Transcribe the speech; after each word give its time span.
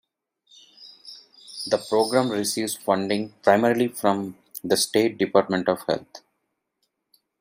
The 1.67 1.77
program 1.77 2.31
receives 2.31 2.73
funding 2.75 3.35
primarily 3.43 3.87
from 3.89 4.35
the 4.63 4.75
state 4.75 5.19
Department 5.19 5.69
of 5.69 5.83
Health. 5.87 6.23